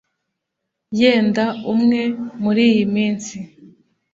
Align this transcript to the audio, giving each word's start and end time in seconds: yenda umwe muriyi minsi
yenda 0.99 1.45
umwe 1.73 2.01
muriyi 2.41 2.83
minsi 2.95 3.37